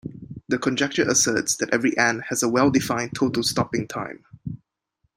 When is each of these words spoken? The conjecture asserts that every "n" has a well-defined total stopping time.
The 0.47 0.57
conjecture 0.57 1.07
asserts 1.07 1.57
that 1.57 1.69
every 1.71 1.95
"n" 1.95 2.23
has 2.29 2.41
a 2.41 2.49
well-defined 2.49 3.11
total 3.13 3.43
stopping 3.43 3.87
time. 3.87 4.25